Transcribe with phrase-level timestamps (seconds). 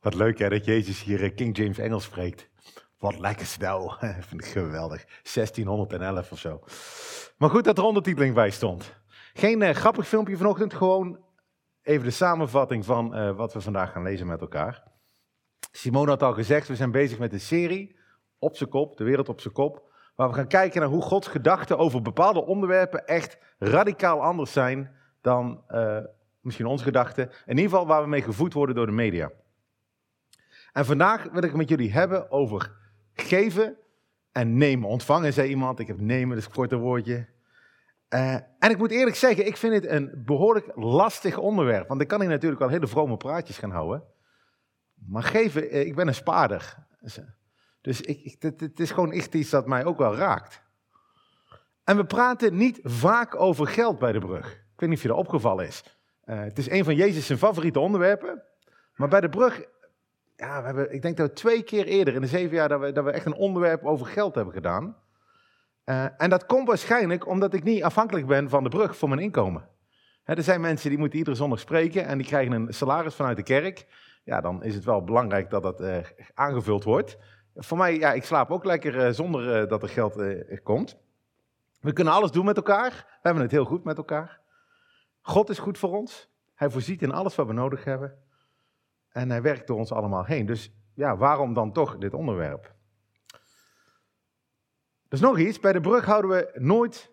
[0.00, 2.48] Wat leuk hè, dat Jezus hier eh, King James Engels spreekt.
[2.98, 3.94] Wat lekker snel.
[4.28, 5.04] Vind ik geweldig.
[5.04, 6.60] 1611 of zo.
[7.38, 8.92] Maar goed dat er ondertiteling bij stond.
[9.32, 11.18] Geen uh, grappig filmpje vanochtend, gewoon
[11.82, 14.82] even de samenvatting van uh, wat we vandaag gaan lezen met elkaar.
[15.72, 17.96] Simone had al gezegd, we zijn bezig met een serie
[18.38, 19.88] op zijn kop, de wereld op zijn kop.
[20.14, 24.96] Waar we gaan kijken naar hoe Gods gedachten over bepaalde onderwerpen echt radicaal anders zijn
[25.20, 25.64] dan
[26.40, 27.30] misschien onze gedachten.
[27.46, 29.30] In ieder geval waar we mee gevoed worden door de media.
[30.72, 32.72] En vandaag wil ik het met jullie hebben over
[33.12, 33.76] geven
[34.32, 34.88] en nemen.
[34.88, 35.78] Ontvangen, zei iemand.
[35.78, 37.26] Ik heb nemen, dat is een korte woordje.
[38.14, 41.88] Uh, en ik moet eerlijk zeggen, ik vind het een behoorlijk lastig onderwerp.
[41.88, 44.02] Want ik kan hier natuurlijk wel hele vrome praatjes gaan houden.
[44.94, 46.76] Maar geven, ik ben een spaarder.
[47.80, 47.98] Dus
[48.38, 50.62] het, het is gewoon echt iets dat mij ook wel raakt.
[51.84, 54.52] En we praten niet vaak over geld bij de brug.
[54.52, 55.84] Ik weet niet of je dat opgevallen is.
[56.24, 58.42] Het is een van Jezus' favoriete onderwerpen.
[58.94, 59.62] Maar bij de brug,
[60.40, 62.80] ja, we hebben, ik denk dat we twee keer eerder in de zeven jaar dat
[62.80, 64.96] we, dat we echt een onderwerp over geld hebben gedaan.
[65.84, 69.20] Uh, en dat komt waarschijnlijk omdat ik niet afhankelijk ben van de brug voor mijn
[69.20, 69.68] inkomen.
[70.24, 73.42] Er zijn mensen die moeten iedere zondag spreken en die krijgen een salaris vanuit de
[73.42, 73.86] kerk.
[74.24, 75.96] Ja, dan is het wel belangrijk dat dat uh,
[76.34, 77.18] aangevuld wordt.
[77.54, 80.22] Voor mij, ja, ik slaap ook lekker uh, zonder dat er geld
[80.62, 80.98] komt.
[81.80, 82.90] We kunnen alles doen met elkaar.
[82.90, 84.40] We hebben het heel goed met elkaar.
[85.20, 86.30] God is goed voor ons.
[86.54, 88.18] Hij voorziet in alles wat we nodig hebben.
[89.10, 90.46] En hij werkt door ons allemaal heen.
[90.46, 92.74] Dus ja, waarom dan toch dit onderwerp?
[95.08, 97.12] Dus nog iets, bij de brug houden we nooit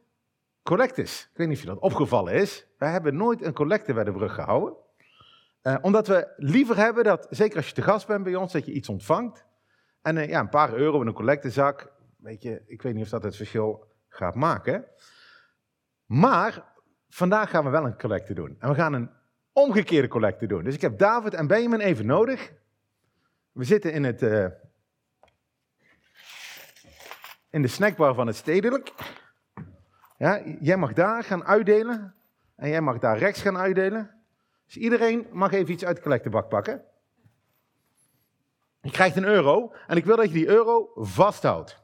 [0.64, 1.30] collectes.
[1.32, 2.68] Ik weet niet of je dat opgevallen is.
[2.78, 4.76] Wij hebben nooit een collecte bij de brug gehouden.
[5.64, 8.66] Uh, omdat we liever hebben dat, zeker als je te gast bent bij ons, dat
[8.66, 9.46] je iets ontvangt.
[10.02, 13.10] En uh, ja, een paar euro in een collectezak, weet je, ik weet niet of
[13.10, 14.86] dat het verschil gaat maken.
[16.06, 16.74] Maar
[17.10, 18.56] vandaag gaan we wel een collecte doen.
[18.60, 19.10] En we gaan een
[19.58, 20.64] omgekeerde collecte doen.
[20.64, 22.52] Dus ik heb David en Benjamin even nodig.
[23.52, 24.48] We zitten in, het, uh,
[27.50, 28.94] in de snackbar van het stedelijk.
[30.18, 32.16] Ja, jij mag daar gaan uitdelen.
[32.56, 34.12] En jij mag daar rechts gaan uitdelen.
[34.66, 36.84] Dus iedereen mag even iets uit de collectebak pakken.
[38.82, 39.74] Je krijgt een euro.
[39.88, 41.80] En ik wil dat je die euro vasthoudt.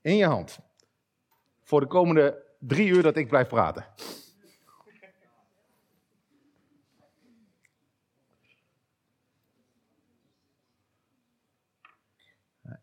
[0.00, 0.58] In je hand.
[1.62, 3.86] Voor de komende drie uur dat ik blijf praten.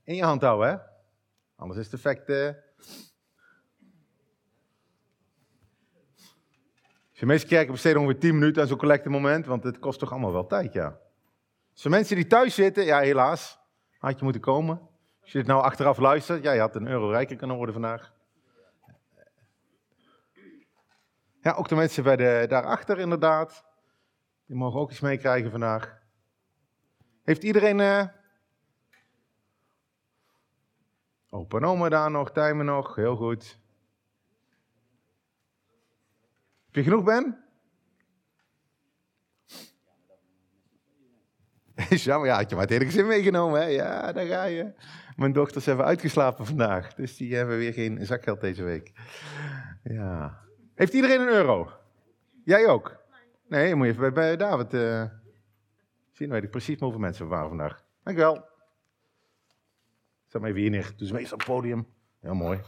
[0.10, 0.78] In je hand houden, hè?
[1.56, 2.30] Anders is het effect.
[2.30, 2.50] Uh...
[7.12, 10.32] De meeste kerken besteden ongeveer 10 minuten aan zo'n collectemoment, want het kost toch allemaal
[10.32, 11.00] wel tijd, ja.
[11.74, 13.60] Dus voor mensen die thuis zitten, ja, helaas,
[13.98, 14.90] had je moeten komen.
[15.22, 18.14] Als je dit nou achteraf luistert, ja, je had een euro rijker kunnen worden vandaag.
[21.42, 23.64] Ja, ook de mensen bij de, daarachter inderdaad.
[24.46, 26.02] Die mogen ook iets meekrijgen vandaag.
[27.24, 28.08] Heeft iedereen uh,
[31.30, 33.60] Opa en oma daar nog, timen nog, heel goed.
[36.66, 37.44] Heb je genoeg, Ben?
[41.90, 43.66] Is jammer, ja, had je maar het meegenomen, hè?
[43.66, 44.74] Ja, daar ga je.
[45.16, 48.92] Mijn dochters hebben uitgeslapen vandaag, dus die hebben weer geen zakgeld deze week.
[49.84, 50.40] Ja.
[50.76, 51.72] Heeft iedereen een euro?
[52.44, 52.98] Jij ook?
[53.48, 55.04] Nee, moet je even bij, David uh,
[56.12, 56.30] zien.
[56.30, 57.84] weet ik precies hoeveel mensen we waren vandaag.
[58.04, 58.49] Dankjewel.
[60.30, 60.94] Zet even hier neer.
[60.96, 61.88] Dus meestal op het podium.
[62.20, 62.60] Heel mooi.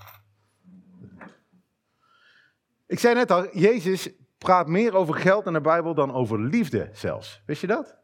[2.87, 6.89] Ik zei net al, Jezus praat meer over geld in de Bijbel dan over liefde
[6.93, 7.41] zelfs.
[7.45, 7.97] Wist je dat?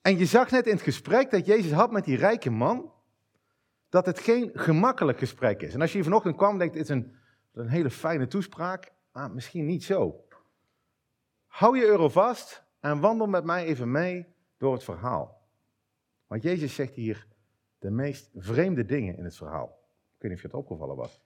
[0.00, 2.92] En je zag net in het gesprek dat Jezus had met die rijke man,
[3.88, 5.74] dat het geen gemakkelijk gesprek is.
[5.74, 7.16] En als je hier vanochtend kwam, denkt, dit is een,
[7.52, 8.92] een hele fijne toespraak.
[9.12, 10.24] Maar misschien niet zo.
[11.46, 15.48] Hou je euro vast en wandel met mij even mee door het verhaal.
[16.26, 17.26] Want Jezus zegt hier,
[17.86, 19.66] de meest vreemde dingen in het verhaal.
[20.16, 21.20] Ik weet niet of je het opgevallen was.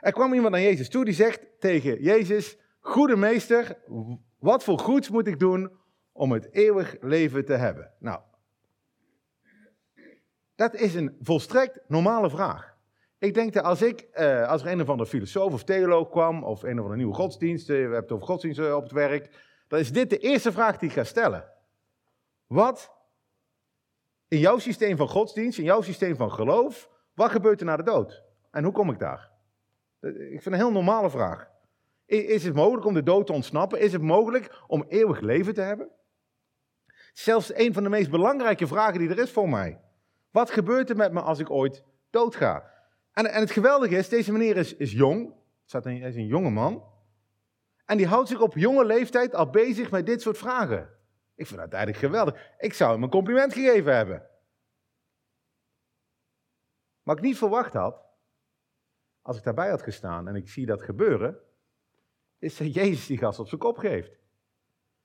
[0.00, 3.78] Er kwam iemand naar Jezus toe die zegt tegen Jezus: Goede meester,
[4.38, 5.70] wat voor goeds moet ik doen
[6.12, 7.90] om het eeuwig leven te hebben?
[7.98, 8.20] Nou,
[10.54, 12.76] dat is een volstrekt normale vraag.
[13.18, 16.44] Ik denk dat als ik, eh, als er een of andere filosoof of theoloog kwam,
[16.44, 19.30] of een of andere nieuwe godsdienst, we hebben het over godsdiensten op het werk,
[19.68, 21.44] dan is dit de eerste vraag die ik ga stellen.
[22.46, 23.01] Wat
[24.32, 27.82] in jouw systeem van godsdienst, in jouw systeem van geloof, wat gebeurt er na de
[27.82, 28.22] dood?
[28.50, 29.30] En hoe kom ik daar?
[30.00, 31.50] Ik vind een heel normale vraag.
[32.06, 33.80] Is het mogelijk om de dood te ontsnappen?
[33.80, 35.90] Is het mogelijk om eeuwig leven te hebben?
[37.12, 39.80] Zelfs een van de meest belangrijke vragen die er is voor mij.
[40.30, 42.70] Wat gebeurt er met me als ik ooit doodga?
[43.12, 45.34] En, en het geweldige is, deze meneer is, is jong.
[45.66, 46.84] Hij is een jonge man.
[47.84, 50.88] En die houdt zich op jonge leeftijd al bezig met dit soort vragen.
[51.34, 52.54] Ik vind dat eigenlijk geweldig.
[52.58, 54.30] Ik zou hem een compliment gegeven hebben.
[57.02, 58.04] Wat ik niet verwacht had,
[59.22, 61.40] als ik daarbij had gestaan en ik zie dat gebeuren,
[62.38, 64.18] is dat Jezus die gast op zijn kop geeft.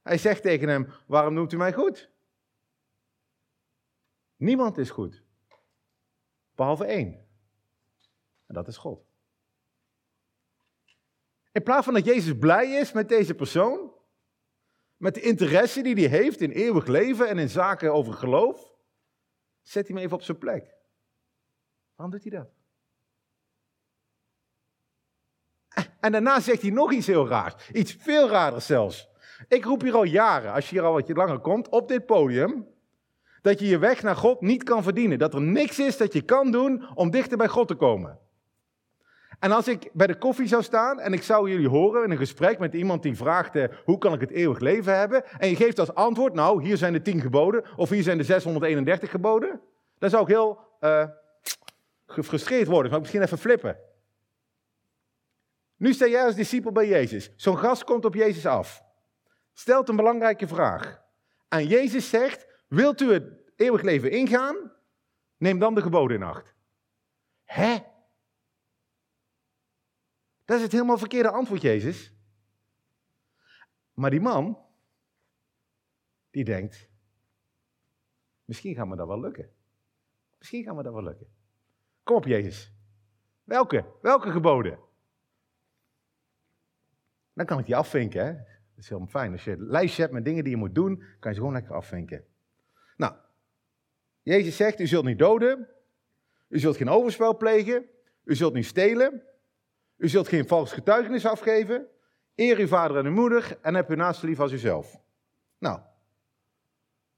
[0.02, 2.10] Hij zegt tegen hem, waarom noemt u mij goed?
[4.36, 5.24] Niemand is goed.
[6.56, 7.28] Behalve één.
[8.46, 9.06] En dat is God.
[11.52, 13.92] In plaats van dat Jezus blij is met deze persoon,
[14.98, 18.74] met de interesse die hij heeft in eeuwig leven en in zaken over geloof,
[19.62, 20.76] zet hij hem even op zijn plek.
[21.96, 22.56] Waarom doet hij dat?
[26.00, 27.70] En daarna zegt hij nog iets heel raars.
[27.72, 29.10] Iets veel raarder zelfs.
[29.48, 32.68] Ik roep hier al jaren, als je hier al wat langer komt, op dit podium,
[33.42, 35.20] dat je je weg naar God niet kan verdienen.
[35.20, 38.20] Dat er niks is dat je kan doen om dichter bij God te komen.
[39.40, 42.18] En als ik bij de koffie zou staan en ik zou jullie horen in een
[42.18, 45.26] gesprek met iemand die vraagt, eh, hoe kan ik het eeuwig leven hebben?
[45.40, 48.24] En je geeft als antwoord, nou, hier zijn de 10 geboden, of hier zijn de
[48.24, 49.62] 631 geboden.
[50.00, 51.04] Dan zou ik heel uh,
[52.06, 53.78] gefrustreerd worden, ik misschien even flippen.
[55.76, 57.32] Nu sta jij als discipel bij Jezus.
[57.36, 58.84] Zo'n gast komt op Jezus af.
[59.54, 61.02] Stelt een belangrijke vraag.
[61.50, 63.24] En Jezus zegt, wilt u het
[63.56, 64.72] eeuwig leven ingaan?
[65.38, 66.54] Neem dan de geboden in acht.
[67.44, 67.76] Hè?
[70.48, 72.14] Dat is het helemaal verkeerde antwoord, Jezus.
[73.94, 74.58] Maar die man,
[76.32, 76.90] die denkt,
[78.46, 79.50] misschien gaat me dat wel lukken.
[80.38, 81.28] Misschien gaat me dat wel lukken.
[82.04, 82.74] Kom op, Jezus.
[83.44, 83.86] Welke?
[84.02, 84.80] Welke geboden?
[87.34, 88.34] Dan kan ik die afvinken, hè.
[88.34, 89.32] Dat is helemaal fijn.
[89.32, 91.54] Als je een lijstje hebt met dingen die je moet doen, kan je ze gewoon
[91.54, 92.26] lekker afvinken.
[92.98, 93.16] Nou,
[94.22, 95.70] Jezus zegt, u zult niet doden,
[96.48, 97.86] u zult geen overspel plegen,
[98.24, 99.28] u zult niet stelen,
[99.98, 101.88] u zult geen vals getuigenis afgeven.
[102.36, 105.02] Eer uw vader en uw moeder en heb uw naaste lief als uzelf.
[105.58, 105.80] Nou,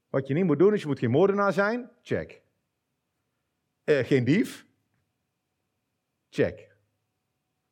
[0.08, 1.90] wat je niet moet doen is, je moet geen moordenaar zijn.
[2.02, 2.42] Check.
[3.84, 4.66] Uh, geen dief.
[6.30, 6.76] Check.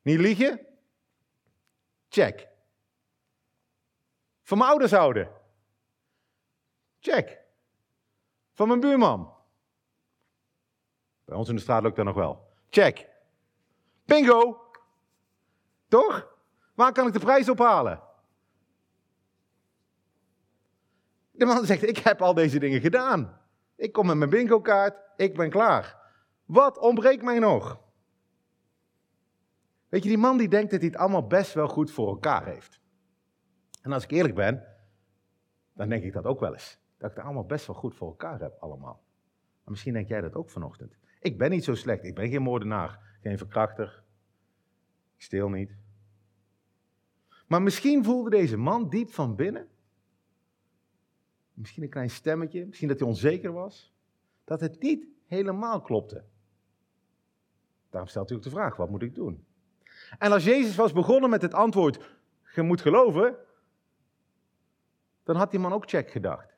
[0.01, 0.59] Niet liegen.
[2.09, 2.47] Check.
[4.41, 5.31] Van mijn ouders houden.
[6.99, 7.41] Check.
[8.53, 9.33] Van mijn buurman.
[11.25, 12.47] Bij ons in de straat lukt dat nog wel.
[12.69, 13.07] Check.
[14.05, 14.68] Bingo.
[15.89, 16.37] Toch?
[16.73, 18.01] Waar kan ik de prijs ophalen?
[21.31, 23.39] De man zegt, ik heb al deze dingen gedaan.
[23.75, 25.97] Ik kom met mijn bingo kaart, ik ben klaar.
[26.45, 27.81] Wat ontbreekt mij nog?
[29.89, 32.45] Weet je, die man die denkt dat hij het allemaal best wel goed voor elkaar
[32.45, 32.79] heeft.
[33.81, 34.63] En als ik eerlijk ben,
[35.73, 36.79] dan denk ik dat ook wel eens.
[36.97, 39.03] Dat ik het allemaal best wel goed voor elkaar heb, allemaal.
[39.63, 40.97] Maar misschien denk jij dat ook vanochtend.
[41.19, 44.03] Ik ben niet zo slecht, ik ben geen moordenaar, geen verkrachter,
[45.19, 45.71] ik steel niet.
[47.47, 49.67] Maar misschien voelde deze man diep van binnen,
[51.53, 53.93] misschien een klein stemmetje, misschien dat hij onzeker was,
[54.43, 56.23] dat het niet helemaal klopte.
[57.89, 59.45] Daarom stelt u ook de vraag, wat moet ik doen?
[60.17, 62.17] En als Jezus was begonnen met het antwoord,
[62.55, 63.37] je moet geloven,
[65.23, 66.57] dan had die man ook check gedacht.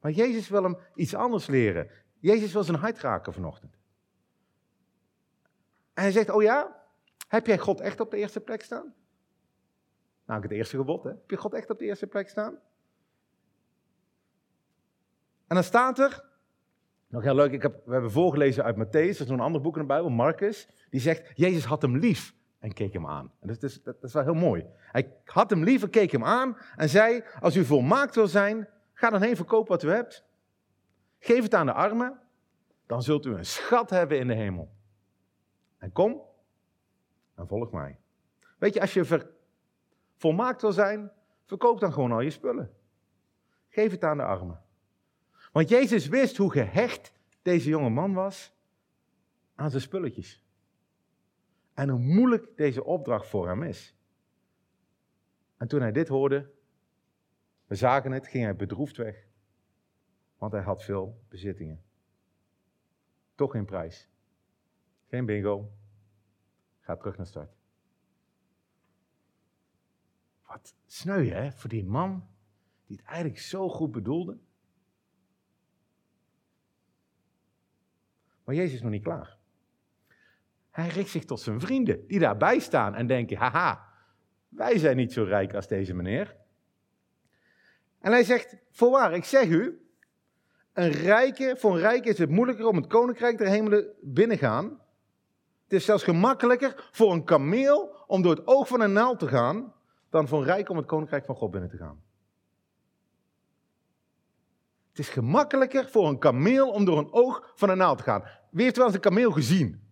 [0.00, 1.90] Maar Jezus wil hem iets anders leren.
[2.18, 3.78] Jezus wil zijn hart raken vanochtend.
[5.92, 6.75] En hij zegt, oh ja,
[7.26, 8.94] heb jij God echt op de eerste plek staan?
[10.26, 11.10] Nou, het eerste gebod, hè?
[11.10, 12.58] Heb je God echt op de eerste plek staan?
[15.46, 16.24] En dan staat er,
[17.06, 19.74] nog heel leuk, ik heb, we hebben voorgelezen uit Matthäus, dat is een ander boek
[19.74, 23.32] in de Bijbel, Marcus, die zegt, Jezus had hem lief en keek hem aan.
[23.40, 24.66] En dat, is, dat is wel heel mooi.
[24.76, 28.68] Hij had hem lief en keek hem aan en zei, als u volmaakt wil zijn,
[28.92, 30.24] ga dan heen verkopen wat u hebt.
[31.18, 32.18] Geef het aan de armen,
[32.86, 34.70] dan zult u een schat hebben in de hemel.
[35.78, 36.20] En kom
[37.36, 37.98] en volg mij.
[38.58, 39.32] Weet je, als je
[40.16, 41.10] volmaakt wil zijn,
[41.44, 42.74] verkoop dan gewoon al je spullen.
[43.68, 44.62] Geef het aan de armen.
[45.52, 47.12] Want Jezus wist hoe gehecht
[47.42, 48.54] deze jonge man was
[49.54, 50.44] aan zijn spulletjes.
[51.74, 53.96] En hoe moeilijk deze opdracht voor hem is.
[55.56, 56.50] En toen hij dit hoorde,
[57.66, 59.26] we zagen het, ging hij bedroefd weg.
[60.38, 61.82] Want hij had veel bezittingen.
[63.34, 64.08] Toch geen prijs.
[65.08, 65.70] Geen bingo.
[66.86, 67.56] Ga terug naar start.
[70.46, 72.28] Wat sneu hè, voor die man
[72.86, 74.38] die het eigenlijk zo goed bedoelde.
[78.44, 79.38] Maar Jezus is nog niet klaar.
[80.70, 83.92] Hij richt zich tot zijn vrienden die daarbij staan en denken, haha,
[84.48, 86.36] wij zijn niet zo rijk als deze meneer.
[87.98, 89.90] En hij zegt, voorwaar, ik zeg u,
[90.72, 94.84] een rijke, voor een rijke is het moeilijker om het koninkrijk der hemelen binnengaan.
[95.66, 99.28] Het is zelfs gemakkelijker voor een kameel om door het oog van een naald te
[99.28, 99.72] gaan,
[100.10, 102.02] dan voor een rijk om het koninkrijk van God binnen te gaan.
[104.88, 108.24] Het is gemakkelijker voor een kameel om door een oog van een naald te gaan.
[108.50, 109.88] Wie heeft wel eens een kameel gezien?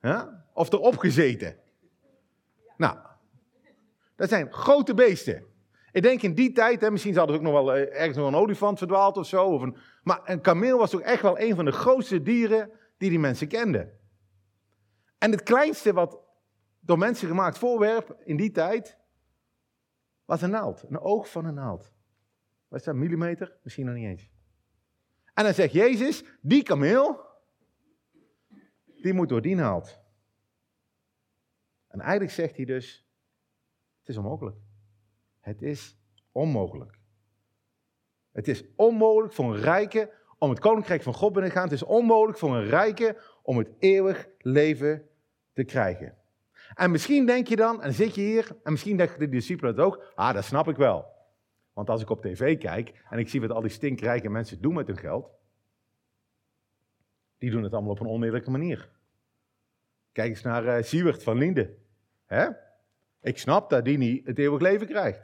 [0.00, 0.44] Ja?
[0.52, 1.56] Of erop gezeten?
[2.76, 2.98] Nou,
[4.14, 5.44] dat zijn grote beesten.
[5.92, 8.28] Ik denk in die tijd, hè, misschien hadden ze ook nog wel eh, ergens nog
[8.28, 9.44] een olifant verdwaald of zo.
[9.44, 13.10] Of een, maar een kameel was toch echt wel een van de grootste dieren die
[13.10, 14.04] die mensen kenden.
[15.18, 16.20] En het kleinste wat
[16.80, 18.98] door mensen gemaakt voorwerp in die tijd
[20.24, 20.82] was een naald.
[20.88, 21.92] Een oog van een naald.
[22.68, 23.58] Wat is dat, millimeter?
[23.62, 24.30] Misschien nog niet eens.
[25.34, 27.20] En dan zegt Jezus, die kameel,
[28.84, 30.00] die moet door die naald.
[31.88, 33.08] En eigenlijk zegt hij dus,
[33.98, 34.56] het is onmogelijk.
[35.40, 35.98] Het is
[36.32, 36.98] onmogelijk.
[38.32, 41.64] Het is onmogelijk voor een rijke om het koninkrijk van God binnen te gaan.
[41.68, 45.08] Het is onmogelijk voor een rijke om het eeuwig leven
[45.52, 46.14] te krijgen.
[46.74, 49.84] En misschien denk je dan, en zit je hier, en misschien denken de discipelen het
[49.84, 51.06] ook, ah, dat snap ik wel.
[51.72, 54.74] Want als ik op tv kijk en ik zie wat al die stinkrijke mensen doen
[54.74, 55.30] met hun geld,
[57.38, 58.88] die doen het allemaal op een oneerlijke manier.
[60.12, 61.74] Kijk eens naar uh, Siewert van Linde.
[62.26, 62.48] Hè?
[63.20, 65.20] Ik snap dat die niet het eeuwig leven krijgt.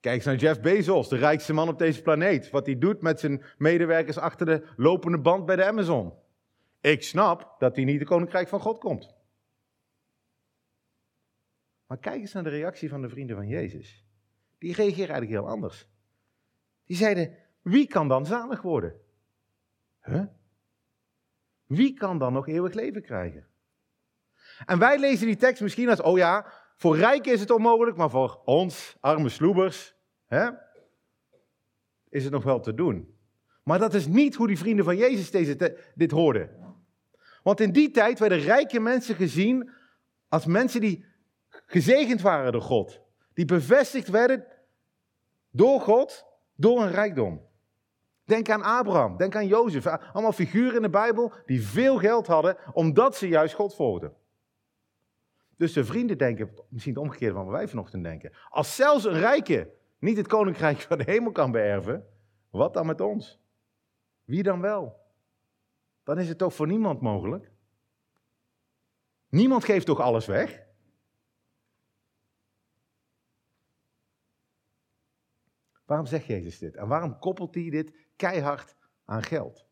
[0.00, 2.50] Kijk eens naar Jeff Bezos, de rijkste man op deze planeet.
[2.50, 6.12] Wat hij doet met zijn medewerkers achter de lopende band bij de Amazon.
[6.80, 9.14] Ik snap dat hij niet de koninkrijk van God komt.
[11.86, 14.04] Maar kijk eens naar de reactie van de vrienden van Jezus.
[14.58, 15.88] Die reageren eigenlijk heel anders.
[16.84, 19.00] Die zeiden, wie kan dan zalig worden?
[21.66, 23.46] Wie kan dan nog eeuwig leven krijgen?
[24.66, 28.10] En wij lezen die tekst misschien als, oh ja, voor rijken is het onmogelijk, maar
[28.10, 29.94] voor ons, arme sloebers,
[30.26, 30.50] hè,
[32.08, 33.18] is het nog wel te doen.
[33.62, 36.59] Maar dat is niet hoe die vrienden van Jezus deze dit hoorden.
[37.42, 39.70] Want in die tijd werden rijke mensen gezien
[40.28, 41.04] als mensen die
[41.66, 43.00] gezegend waren door God.
[43.34, 44.44] Die bevestigd werden
[45.50, 47.48] door God, door een rijkdom.
[48.24, 49.86] Denk aan Abraham, denk aan Jozef.
[49.86, 54.14] Allemaal figuren in de Bijbel die veel geld hadden omdat ze juist God volgden.
[55.56, 58.32] Dus de vrienden denken misschien het omgekeerde van wat wij vanochtend denken.
[58.48, 62.06] Als zelfs een rijke niet het koninkrijk van de hemel kan beërven,
[62.50, 63.40] wat dan met ons?
[64.24, 64.99] Wie dan wel?
[66.10, 67.52] Dan is het toch voor niemand mogelijk?
[69.28, 70.66] Niemand geeft toch alles weg?
[75.84, 76.76] Waarom zegt Jezus dit?
[76.76, 79.66] En waarom koppelt hij dit keihard aan geld?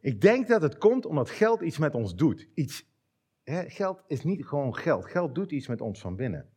[0.00, 2.48] Ik denk dat het komt omdat geld iets met ons doet.
[2.54, 2.86] Iets,
[3.42, 5.06] hè, geld is niet gewoon geld.
[5.06, 6.52] Geld doet iets met ons van binnen.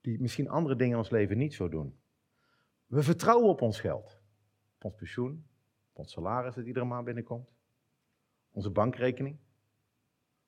[0.00, 2.00] Die misschien andere dingen in ons leven niet zo doen.
[2.86, 4.20] We vertrouwen op ons geld.
[4.74, 5.49] Op ons pensioen,
[6.00, 7.48] ons salaris dat iedere maand binnenkomt.
[8.50, 9.38] Onze bankrekening.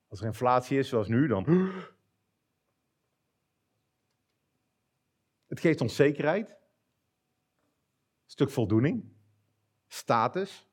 [0.07, 1.45] Als er inflatie is, zoals nu, dan
[5.53, 6.57] Het geeft ons zekerheid,
[8.25, 9.11] stuk voldoening,
[9.87, 10.67] status,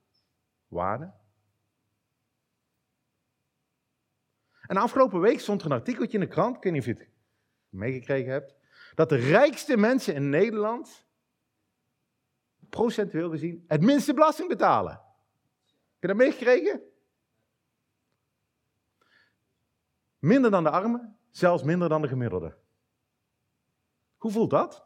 [0.68, 1.12] waarde.
[4.60, 6.94] En afgelopen week stond er een artikeltje in de krant, ik weet niet of je
[6.94, 7.08] het
[7.68, 8.54] meegekregen hebt,
[8.94, 11.06] dat de rijkste mensen in Nederland,
[12.70, 14.92] procentueel gezien, het minste belasting betalen.
[14.92, 16.82] Heb je dat meegekregen?
[20.18, 22.56] Minder dan de armen, zelfs minder dan de gemiddelde.
[24.16, 24.84] Hoe voelt dat?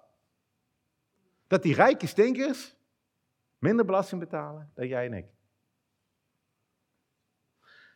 [1.47, 2.77] Dat die rijke stinkers
[3.59, 5.27] minder belasting betalen dan jij en ik.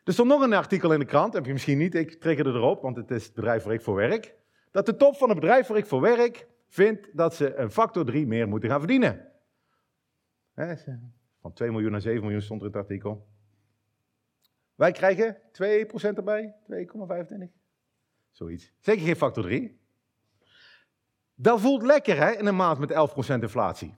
[0.04, 2.82] Er stond nog een artikel in de krant, heb je misschien niet, ik triggerde erop,
[2.82, 4.34] want het is het bedrijf waar ik voor werk.
[4.70, 8.04] Dat de top van het bedrijf waar ik voor werk vindt dat ze een factor
[8.04, 9.32] 3 meer moeten gaan verdienen.
[11.40, 13.28] Van 2 miljoen naar 7 miljoen stond er in het artikel.
[14.74, 17.58] Wij krijgen 2% erbij, 2,25.
[18.30, 18.72] Zoiets.
[18.78, 19.80] Zeker geen factor 3.
[21.34, 22.94] Dat voelt lekker hè, in een maand met 11%
[23.40, 23.96] inflatie.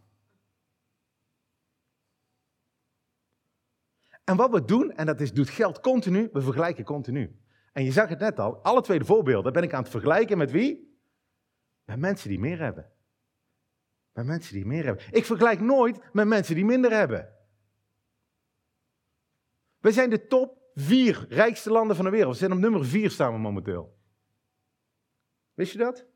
[4.24, 7.40] En wat we doen, en dat is, doet geld continu, we vergelijken continu.
[7.72, 10.38] En je zag het net al, alle twee de voorbeelden ben ik aan het vergelijken
[10.38, 10.98] met wie?
[11.84, 12.90] Met mensen die meer hebben.
[14.12, 15.04] Met mensen die meer hebben.
[15.10, 17.34] Ik vergelijk nooit met mensen die minder hebben.
[19.78, 22.32] We zijn de top vier rijkste landen van de wereld.
[22.32, 23.98] We zijn op nummer vier staan we momenteel.
[25.54, 26.06] Wist je dat?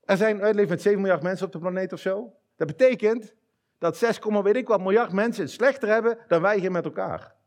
[0.00, 2.34] Er zijn, leven met 7 miljard mensen op de planeet of zo.
[2.56, 3.34] Dat betekent
[3.78, 7.38] dat 6, weet ik wat miljard mensen het slechter hebben dan wij hier met elkaar.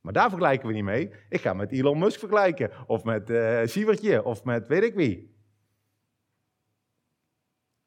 [0.00, 1.10] Maar daar vergelijken we niet mee.
[1.28, 2.70] Ik ga met Elon Musk vergelijken.
[2.86, 4.24] Of met uh, Sievertje.
[4.24, 5.36] Of met weet ik wie.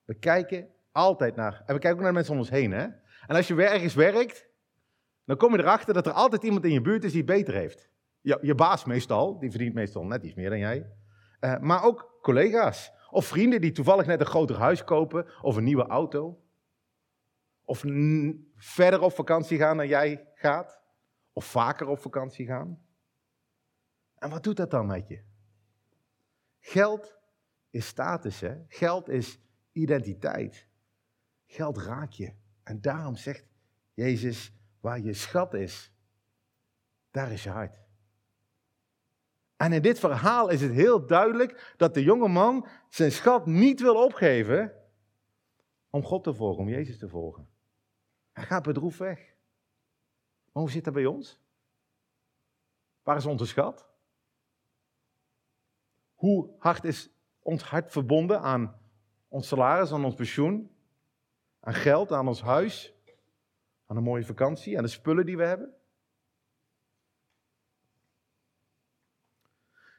[0.05, 1.63] We kijken altijd naar.
[1.65, 2.71] En we kijken ook naar mensen om ons heen.
[2.71, 2.87] Hè?
[3.27, 4.47] En als je ergens werkt.
[5.25, 7.53] Dan kom je erachter dat er altijd iemand in je buurt is die het beter
[7.53, 7.89] heeft.
[8.21, 9.39] Je, je baas meestal.
[9.39, 10.91] Die verdient meestal net iets meer dan jij.
[11.41, 12.91] Uh, maar ook collega's.
[13.09, 16.41] Of vrienden die toevallig net een groter huis kopen of een nieuwe auto.
[17.63, 17.83] Of
[18.55, 20.81] verder op vakantie gaan dan jij gaat.
[21.33, 22.81] Of vaker op vakantie gaan.
[24.15, 25.23] En wat doet dat dan met je?
[26.59, 27.15] Geld
[27.69, 28.55] is status, hè?
[28.67, 29.39] Geld is
[29.71, 30.66] identiteit.
[31.47, 32.33] Geld raakt je.
[32.63, 33.47] En daarom zegt
[33.93, 35.91] Jezus, waar je schat is,
[37.11, 37.77] daar is je hart.
[39.55, 43.79] En in dit verhaal is het heel duidelijk dat de jonge man zijn schat niet
[43.79, 44.73] wil opgeven
[45.89, 47.49] om God te volgen, om Jezus te volgen.
[48.31, 49.17] Hij gaat bedroefd weg.
[50.51, 51.39] Maar hoe zit dat bij ons?
[53.03, 53.87] Waar is onze schat?
[56.15, 58.79] Hoe hard is ons hart verbonden aan
[59.27, 60.76] ons salaris, aan ons pensioen,
[61.67, 62.93] aan geld, aan ons huis,
[63.85, 65.73] aan een mooie vakantie, aan de spullen die we hebben?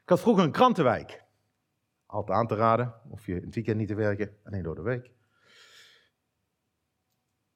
[0.01, 1.23] Ik had vroeger een krantenwijk.
[2.05, 5.11] Altijd aan te raden, of je het weekend niet te werken, alleen door de week.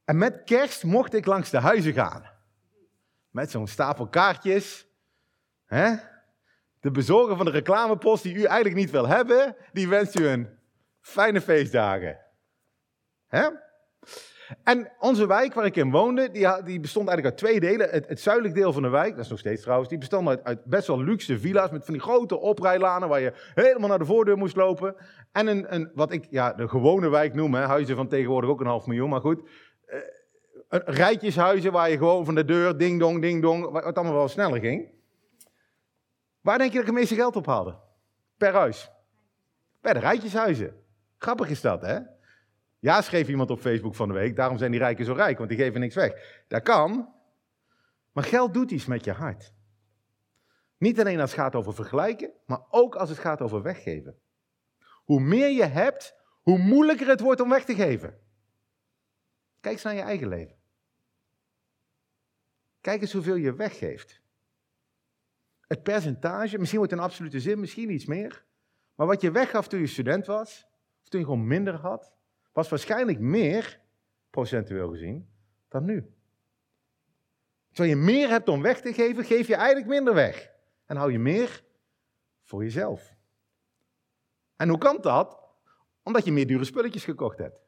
[0.03, 2.31] En met kerst mocht ik langs de huizen gaan.
[3.29, 4.87] Met zo'n stapel kaartjes.
[5.65, 5.95] Hè?
[6.79, 10.59] De bezorger van de reclamepost die u eigenlijk niet wil hebben, die wenst u een
[10.99, 12.19] fijne feestdagen.
[13.27, 13.49] Hè?
[14.63, 17.89] En onze wijk waar ik in woonde, die, die bestond eigenlijk uit twee delen.
[17.89, 20.65] Het, het zuidelijk deel van de wijk, dat is nog steeds trouwens, die bestond uit,
[20.65, 24.37] best wel luxe villa's met van die grote oprijlanen waar je helemaal naar de voordeur
[24.37, 24.95] moest lopen.
[25.31, 28.59] En een, een wat ik ja, de gewone wijk noem, hè, huizen van tegenwoordig ook
[28.59, 29.41] een half miljoen, maar goed.
[29.87, 29.99] Uh,
[30.85, 34.59] rijtjeshuizen waar je gewoon van de deur, ding dong, ding dong, het allemaal wel sneller
[34.59, 34.91] ging.
[36.41, 37.75] Waar denk je dat ik het meeste geld op haalde?
[38.37, 38.91] Per huis.
[39.81, 40.75] Bij de rijtjeshuizen.
[41.17, 41.99] Grappig is dat, hè?
[42.83, 45.49] Ja, schreef iemand op Facebook van de week, daarom zijn die rijken zo rijk, want
[45.49, 46.43] die geven niks weg.
[46.47, 47.13] Dat kan,
[48.11, 49.53] maar geld doet iets met je hart.
[50.77, 54.19] Niet alleen als het gaat over vergelijken, maar ook als het gaat over weggeven.
[55.03, 58.19] Hoe meer je hebt, hoe moeilijker het wordt om weg te geven.
[59.59, 60.55] Kijk eens naar je eigen leven.
[62.81, 64.21] Kijk eens hoeveel je weggeeft.
[65.67, 68.45] Het percentage, misschien wordt het een absolute zin, misschien iets meer.
[68.95, 70.67] Maar wat je weggaf toen je student was,
[71.01, 72.13] of toen je gewoon minder had,
[72.53, 73.79] was waarschijnlijk meer,
[74.29, 75.29] procentueel gezien,
[75.67, 76.13] dan nu.
[77.71, 80.51] Terwijl je meer hebt om weg te geven, geef je eigenlijk minder weg.
[80.85, 81.63] En hou je meer
[82.43, 83.15] voor jezelf.
[84.55, 85.39] En hoe kan dat?
[86.03, 87.61] Omdat je meer dure spulletjes gekocht hebt.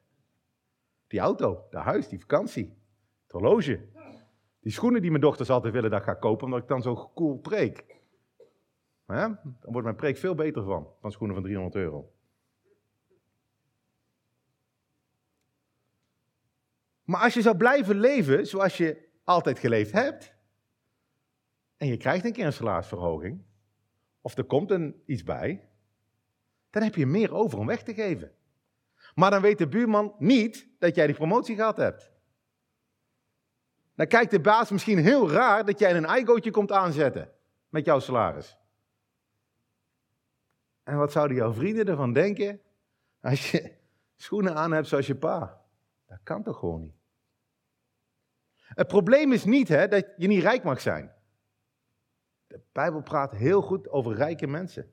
[1.06, 2.76] Die auto, dat huis, die vakantie,
[3.22, 3.88] het horloge.
[4.60, 7.10] Die schoenen die mijn dochters altijd willen dat ik ga kopen, omdat ik dan zo
[7.14, 7.84] cool preek.
[9.06, 12.12] dan wordt mijn preek veel beter van, van schoenen van 300 euro.
[17.06, 20.34] Maar als je zou blijven leven zoals je altijd geleefd hebt,
[21.76, 23.44] en je krijgt een keer een salarisverhoging,
[24.20, 25.68] of er komt een, iets bij,
[26.70, 28.32] dan heb je meer over om weg te geven.
[29.14, 32.12] Maar dan weet de buurman niet dat jij die promotie gehad hebt.
[33.94, 37.32] Dan kijkt de baas misschien heel raar dat jij een eigootje komt aanzetten
[37.68, 38.56] met jouw salaris.
[40.82, 42.60] En wat zouden jouw vrienden ervan denken
[43.20, 43.72] als je
[44.16, 45.64] schoenen aan hebt zoals je pa?
[46.06, 46.95] Dat kan toch gewoon niet?
[48.68, 51.12] Het probleem is niet hè, dat je niet rijk mag zijn.
[52.46, 54.90] De Bijbel praat heel goed over rijke mensen.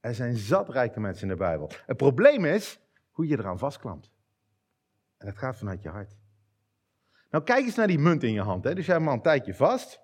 [0.00, 1.70] Er zijn zat rijke mensen in de Bijbel.
[1.86, 4.10] Het probleem is hoe je eraan vastklampt.
[5.16, 6.16] En dat gaat vanuit je hart.
[7.30, 8.64] Nou, kijk eens naar die munt in je hand.
[8.64, 8.74] Hè.
[8.74, 10.00] Dus jij hebt hem een tijdje vast.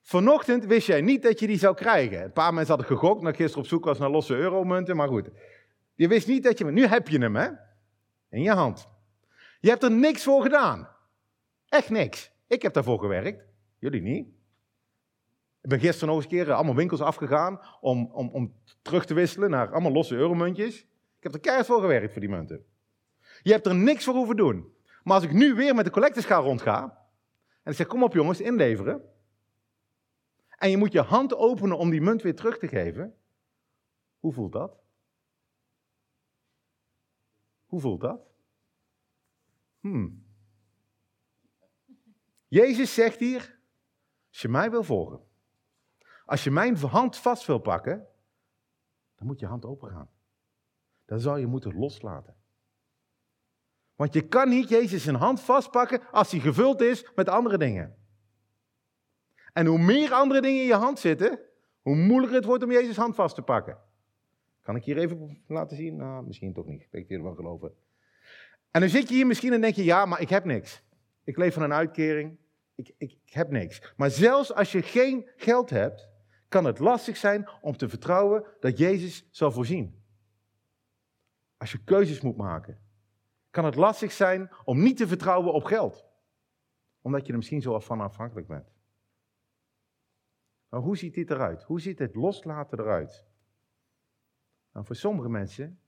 [0.00, 2.22] Vanochtend wist jij niet dat je die zou krijgen.
[2.22, 5.28] Een paar mensen hadden gegokt, dat gisteren op zoek was naar losse euromunten, maar goed.
[5.94, 6.64] Je wist niet dat je.
[6.64, 7.48] Nu heb je hem, hè?
[8.28, 8.88] In je hand.
[9.60, 10.88] Je hebt er niks voor gedaan.
[11.72, 12.32] Echt niks.
[12.46, 13.44] Ik heb daarvoor gewerkt.
[13.78, 14.26] Jullie niet.
[15.60, 19.06] Ik ben gisteren nog eens een keer eh, allemaal winkels afgegaan om, om, om terug
[19.06, 20.80] te wisselen naar allemaal losse euromuntjes.
[21.16, 22.64] Ik heb er keihard voor gewerkt voor die munten.
[23.42, 24.74] Je hebt er niks voor hoeven doen.
[25.02, 27.06] Maar als ik nu weer met de collecteschaal rondga
[27.62, 29.02] en ik zeg kom op jongens, inleveren.
[30.48, 33.14] En je moet je hand openen om die munt weer terug te geven.
[34.18, 34.76] Hoe voelt dat?
[37.66, 38.20] Hoe voelt dat?
[39.80, 40.21] Hmm.
[42.52, 43.58] Jezus zegt hier,
[44.28, 45.20] als je mij wil volgen,
[46.24, 48.06] als je mijn hand vast wil pakken,
[49.14, 50.10] dan moet je hand open gaan.
[51.04, 52.34] Dan zou je moeten loslaten.
[53.94, 57.96] Want je kan niet Jezus zijn hand vastpakken als hij gevuld is met andere dingen.
[59.52, 61.38] En hoe meer andere dingen in je hand zitten,
[61.82, 63.78] hoe moeilijker het wordt om Jezus hand vast te pakken.
[64.60, 65.96] Kan ik hier even laten zien?
[65.96, 66.88] Nou, misschien toch niet.
[66.90, 67.74] Ik weet wel geloven.
[68.70, 70.82] En dan zit je hier misschien en denk je, ja, maar ik heb niks.
[71.24, 72.40] Ik leef van een uitkering.
[72.82, 73.92] Ik, ik, heb niks.
[73.96, 76.08] Maar zelfs als je geen geld hebt,
[76.48, 80.02] kan het lastig zijn om te vertrouwen dat Jezus zal voorzien.
[81.56, 82.80] Als je keuzes moet maken.
[83.50, 86.06] kan het lastig zijn om niet te vertrouwen op geld.
[87.00, 88.72] Omdat je er misschien zo van afhankelijk bent.
[90.68, 91.62] Maar hoe ziet dit eruit?
[91.62, 93.26] Hoe ziet het loslaten eruit?
[94.72, 95.80] Nou, voor sommige mensen,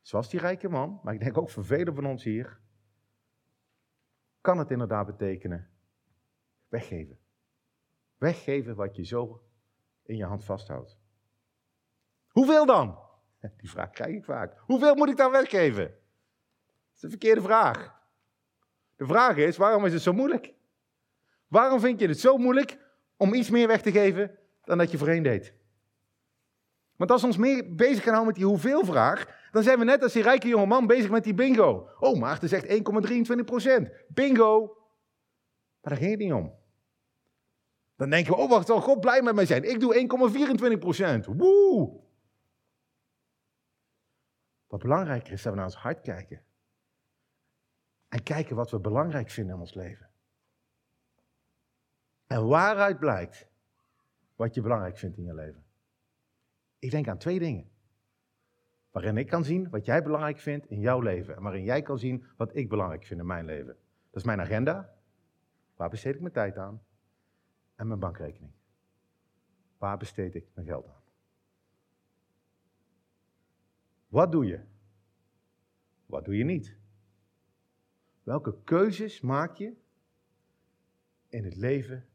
[0.00, 2.60] zoals die rijke man, maar ik denk ook voor velen van ons hier,
[4.40, 5.72] kan het inderdaad betekenen
[6.72, 7.18] weggeven.
[8.18, 9.42] Weggeven wat je zo
[10.02, 10.98] in je hand vasthoudt.
[12.28, 12.98] Hoeveel dan?
[13.60, 14.58] Die vraag krijg ik vaak.
[14.58, 15.84] Hoeveel moet ik dan weggeven?
[15.84, 18.00] Dat is de verkeerde vraag.
[18.96, 20.54] De vraag is, waarom is het zo moeilijk?
[21.48, 22.78] Waarom vind je het zo moeilijk
[23.16, 25.54] om iets meer weg te geven dan dat je voorheen deed?
[26.96, 29.84] Want als we ons meer bezig gaan houden met die hoeveel vraag, dan zijn we
[29.84, 31.88] net als die rijke jonge man bezig met die bingo.
[31.98, 34.76] Oh, Maarten zegt 1,23% Bingo!
[35.80, 36.60] Maar daar ging het niet om.
[37.96, 39.64] Dan denken we, oh wacht, zal God blij met mij zijn?
[39.64, 39.94] Ik doe
[41.24, 42.00] 1,24% Woe!
[44.66, 46.42] Wat belangrijker is dat we naar ons hart kijken.
[48.08, 50.10] En kijken wat we belangrijk vinden in ons leven.
[52.26, 53.48] En waaruit blijkt
[54.36, 55.64] wat je belangrijk vindt in je leven.
[56.78, 57.70] Ik denk aan twee dingen.
[58.90, 61.36] Waarin ik kan zien wat jij belangrijk vindt in jouw leven.
[61.36, 63.76] En waarin jij kan zien wat ik belangrijk vind in mijn leven.
[64.10, 64.94] Dat is mijn agenda.
[65.76, 66.82] Waar besteed ik mijn tijd aan?
[67.82, 68.52] En mijn bankrekening.
[69.78, 71.02] Waar besteed ik mijn geld aan?
[74.08, 74.60] Wat doe je?
[76.06, 76.76] Wat doe je niet?
[78.22, 79.76] Welke keuzes maak je
[81.28, 82.08] in het leven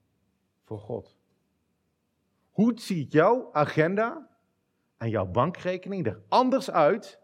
[0.63, 1.17] voor God?
[2.49, 4.37] Hoe ziet jouw agenda
[4.97, 7.19] en jouw bankrekening er anders uit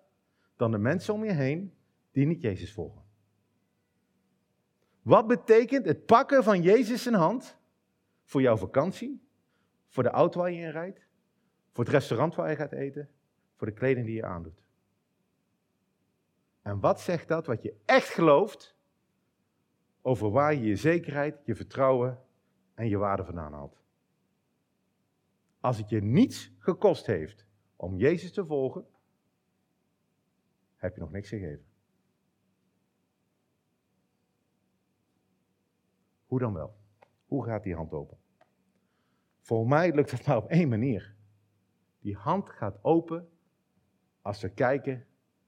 [0.55, 1.77] dan de mensen om je heen
[2.11, 3.03] die niet Jezus volgen?
[5.01, 7.61] Wat betekent het pakken van Jezus hand
[8.33, 9.27] voor jouw vakantie,
[9.87, 11.07] voor de auto waar je in rijdt,
[11.71, 13.09] voor het restaurant waar je gaat eten,
[13.55, 14.63] voor de kleding die je aandoet?
[16.61, 18.75] En wat zegt dat wat je echt gelooft
[20.01, 22.23] over waar je je zekerheid, je vertrouwen
[22.73, 23.81] en je waarde vandaan haalt?
[25.59, 28.85] Als het je niets gekost heeft om Jezus te volgen,
[30.75, 31.65] heb je nog niks gegeven.
[36.25, 36.75] Hoe dan wel?
[37.25, 38.21] Hoe gaat die hand open?
[39.43, 41.15] Voor mij lukt het maar op één manier.
[41.99, 43.29] Die hand gaat open
[44.21, 45.05] als we kijken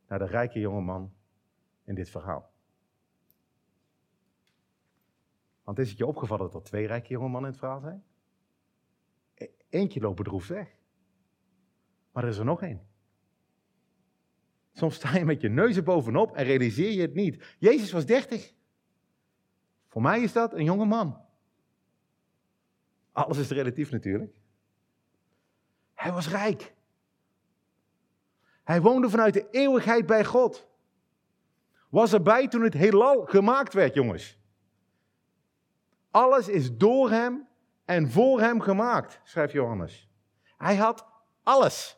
[0.07, 1.13] naar de rijke jonge man
[1.83, 2.53] in dit verhaal.
[5.63, 8.03] Want is het je opgevallen dat er twee rijke jonge mannen in het verhaal zijn?
[9.33, 10.77] E-, eentje loopt bedroefd weg.
[12.11, 12.87] Maar er is er nog één.
[14.71, 17.55] Soms sta je met je neus bovenop en realiseer je het niet.
[17.59, 18.53] Jezus was dertig.
[19.87, 21.24] Voor mij is dat een jonge man.
[23.15, 24.39] Alles is relatief natuurlijk.
[25.93, 26.73] Hij was rijk.
[28.63, 30.67] Hij woonde vanuit de eeuwigheid bij God.
[31.89, 34.39] Was erbij toen het heelal gemaakt werd, jongens.
[36.11, 37.47] Alles is door hem
[37.85, 40.09] en voor hem gemaakt, schrijft Johannes.
[40.57, 41.05] Hij had
[41.43, 41.97] alles.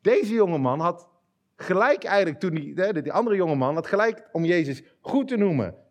[0.00, 1.08] Deze jonge man had
[1.56, 5.83] gelijk eigenlijk toen die, die andere jonge man had gelijk om Jezus goed te noemen.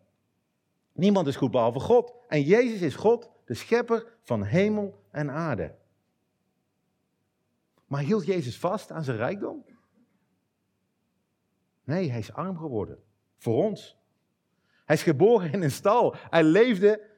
[0.94, 2.12] Niemand is goed behalve God.
[2.28, 5.74] En Jezus is God, de schepper van hemel en aarde.
[7.86, 9.64] Maar hield Jezus vast aan zijn rijkdom?
[11.84, 12.98] Nee, hij is arm geworden.
[13.38, 13.96] Voor ons.
[14.84, 16.14] Hij is geboren in een stal.
[16.30, 17.10] Hij leefde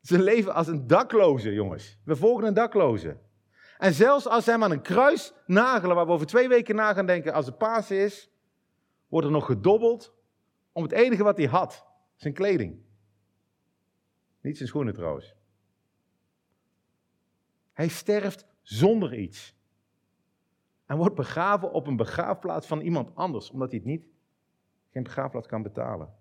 [0.00, 1.98] zijn leven als een dakloze, jongens.
[2.04, 3.16] We volgen een dakloze.
[3.78, 6.92] En zelfs als ze hem aan een kruis nagelen, waar we over twee weken na
[6.92, 8.30] gaan denken als het Pasen is,
[9.08, 10.14] wordt er nog gedobbeld
[10.72, 11.86] om het enige wat hij had,
[12.16, 12.86] zijn kleding.
[14.40, 15.34] Niet zijn schoenen trouwens.
[17.72, 19.56] Hij sterft zonder iets.
[20.86, 24.06] En wordt begraven op een begraafplaats van iemand anders, omdat hij het niet,
[24.90, 26.16] geen begraafplaats kan betalen.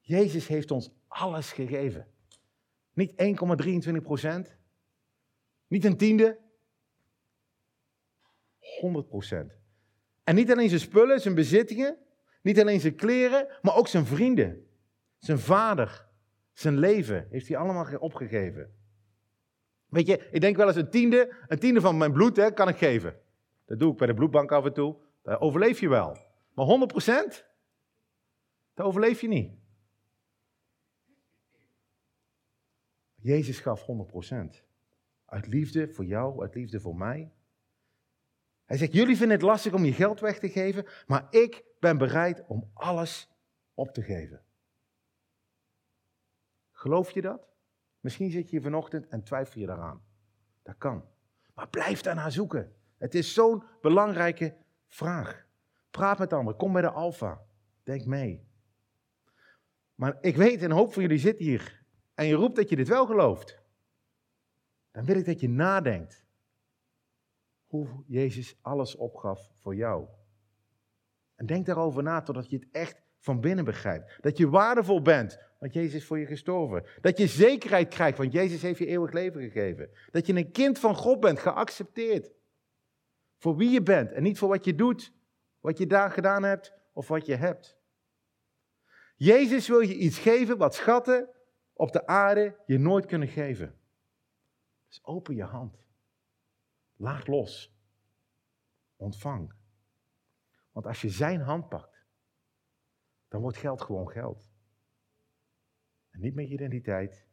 [0.00, 2.06] Jezus heeft ons alles gegeven.
[2.92, 3.12] Niet
[3.86, 4.56] 1,23 procent.
[5.66, 6.38] Niet een tiende.
[8.58, 9.58] 100 procent.
[10.24, 11.98] En niet alleen zijn spullen, zijn bezittingen.
[12.42, 14.67] Niet alleen zijn kleren, maar ook zijn vrienden.
[15.18, 16.06] Zijn vader.
[16.52, 18.74] Zijn leven heeft hij allemaal opgegeven.
[19.86, 22.68] Weet je, ik denk wel eens een tiende, een tiende van mijn bloed hè, kan
[22.68, 23.20] ik geven.
[23.64, 24.96] Dat doe ik bij de bloedbank af en toe.
[25.22, 26.18] Daar overleef je wel.
[26.54, 27.46] Maar 100 procent,
[28.74, 29.52] daar overleef je niet.
[33.14, 34.64] Jezus gaf 100%.
[35.24, 37.32] Uit liefde voor jou, uit liefde voor mij.
[38.64, 41.98] Hij zegt, jullie vinden het lastig om je geld weg te geven, maar ik ben
[41.98, 43.30] bereid om alles
[43.74, 44.42] op te geven.
[46.78, 47.48] Geloof je dat?
[48.00, 50.02] Misschien zit je hier vanochtend en twijfel je daaraan.
[50.62, 51.04] Dat kan.
[51.54, 52.72] Maar blijf daarna zoeken.
[52.96, 55.46] Het is zo'n belangrijke vraag.
[55.90, 57.40] Praat met anderen, kom bij de Alfa.
[57.82, 58.48] Denk mee.
[59.94, 62.88] Maar ik weet, een hoop van jullie zit hier en je roept dat je dit
[62.88, 63.62] wel gelooft.
[64.90, 66.24] Dan wil ik dat je nadenkt
[67.66, 70.08] hoe Jezus alles opgaf voor jou.
[71.34, 74.18] En denk daarover na totdat je het echt van binnen begrijpt.
[74.20, 76.86] Dat je waardevol bent, want Jezus is voor je gestorven.
[77.00, 79.90] Dat je zekerheid krijgt, want Jezus heeft je eeuwig leven gegeven.
[80.10, 82.32] Dat je een kind van God bent, geaccepteerd.
[83.38, 85.12] Voor wie je bent en niet voor wat je doet,
[85.60, 87.76] wat je daar gedaan hebt of wat je hebt.
[89.16, 91.28] Jezus wil je iets geven wat schatten
[91.72, 93.80] op de aarde je nooit kunnen geven.
[94.86, 95.84] Dus open je hand.
[96.96, 97.76] Laat los.
[98.96, 99.54] Ontvang.
[100.72, 102.06] Want als je zijn hand pakt,
[103.28, 104.48] dan wordt geld gewoon geld.
[106.18, 107.26] Niet meer je identiteit,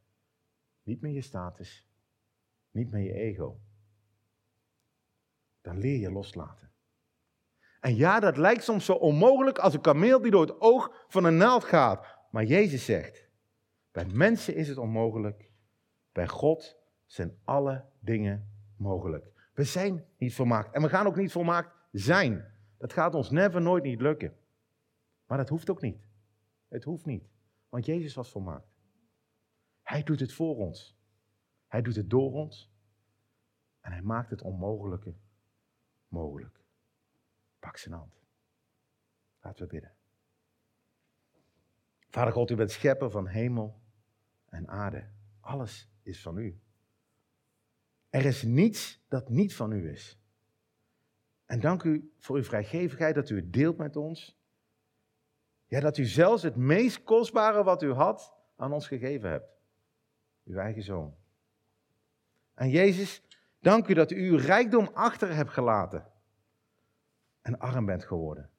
[0.84, 1.88] niet meer je status,
[2.72, 3.60] niet meer je ego.
[5.62, 6.72] Dan leer je loslaten.
[7.80, 11.24] En ja, dat lijkt soms zo onmogelijk als een kameel die door het oog van
[11.24, 12.06] een naald gaat.
[12.32, 13.30] Maar Jezus zegt,
[13.92, 15.52] bij mensen is het onmogelijk,
[16.12, 19.32] bij God zijn alle dingen mogelijk.
[19.54, 22.54] We zijn niet volmaakt en we gaan ook niet volmaakt zijn.
[22.78, 24.38] Dat gaat ons never, nooit niet lukken.
[25.28, 26.08] Maar dat hoeft ook niet.
[26.68, 27.30] Het hoeft niet,
[27.70, 28.75] want Jezus was volmaakt.
[29.86, 30.98] Hij doet het voor ons.
[31.68, 32.72] Hij doet het door ons.
[33.80, 35.16] En hij maakt het onmogelijke
[36.08, 36.60] mogelijk.
[37.60, 38.22] Pak zijn hand.
[39.42, 39.94] Laten we bidden.
[42.10, 43.82] Vader God, u bent schepper van hemel
[44.46, 45.10] en aarde.
[45.40, 46.60] Alles is van u.
[48.10, 50.20] Er is niets dat niet van u is.
[51.46, 54.40] En dank u voor uw vrijgevigheid dat u het deelt met ons.
[55.66, 59.55] Ja, dat u zelfs het meest kostbare wat u had aan ons gegeven hebt.
[60.46, 61.16] Uw eigen zoon.
[62.54, 63.22] En Jezus,
[63.60, 66.06] dank u dat u uw rijkdom achter hebt gelaten
[67.42, 68.50] en arm bent geworden.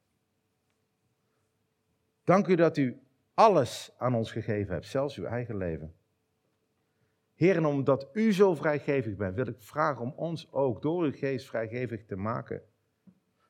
[2.24, 3.00] Dank u dat u
[3.34, 5.94] alles aan ons gegeven hebt, zelfs uw eigen leven.
[7.34, 11.12] Heer, en omdat u zo vrijgevig bent, wil ik vragen om ons ook door uw
[11.12, 12.62] geest vrijgevig te maken.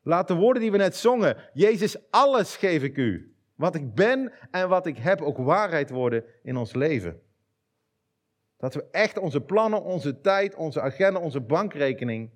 [0.03, 3.35] Laat de woorden die we net zongen, Jezus, alles geef ik u.
[3.55, 7.21] Wat ik ben en wat ik heb ook waarheid worden in ons leven.
[8.57, 12.31] Dat we echt onze plannen, onze tijd, onze agenda, onze bankrekening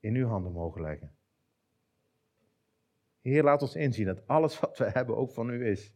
[0.00, 1.14] in uw handen mogen leggen.
[3.20, 5.94] Heer, laat ons inzien dat alles wat we hebben ook van u is.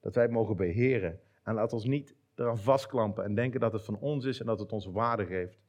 [0.00, 1.20] Dat wij het mogen beheren.
[1.42, 4.58] En laat ons niet eraan vastklampen en denken dat het van ons is en dat
[4.58, 5.62] het ons waarde geeft.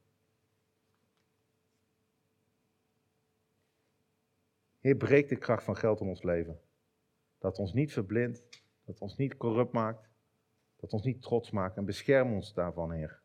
[4.80, 6.60] Heer, breek de kracht van geld in ons leven.
[7.38, 8.42] Dat ons niet verblindt,
[8.84, 10.08] dat ons niet corrupt maakt,
[10.76, 13.20] dat ons niet trots maakt en bescherm ons daarvan, Heer.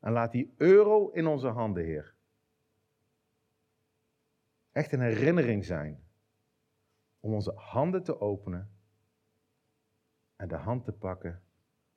[0.00, 2.14] En laat die euro in onze handen, Heer,
[4.72, 6.04] echt een herinnering zijn
[7.20, 8.70] om onze handen te openen
[10.36, 11.42] en de hand te pakken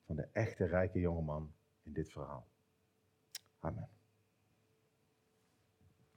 [0.06, 2.48] van de echte rijke jongeman in dit verhaal.